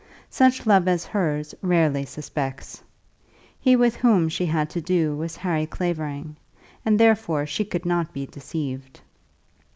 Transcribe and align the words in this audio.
Such 0.31 0.65
love 0.65 0.87
as 0.87 1.05
hers 1.05 1.53
rarely 1.61 2.05
suspects. 2.05 2.81
He 3.59 3.75
with 3.75 3.97
whom 3.97 4.29
she 4.29 4.47
had 4.47 4.67
to 4.71 4.81
do 4.81 5.15
was 5.15 5.35
Harry 5.37 5.67
Clavering, 5.67 6.37
and 6.83 6.99
therefore 6.99 7.45
she 7.45 7.63
could 7.63 7.85
not 7.85 8.11
be 8.11 8.25
deceived. 8.25 9.01